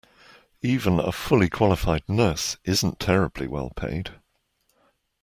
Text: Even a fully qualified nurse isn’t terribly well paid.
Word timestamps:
Even 0.63 0.99
a 0.99 1.11
fully 1.11 1.47
qualified 1.47 2.01
nurse 2.09 2.57
isn’t 2.65 2.99
terribly 2.99 3.45
well 3.47 3.69
paid. 3.69 4.09